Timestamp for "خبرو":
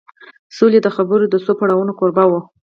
0.95-1.23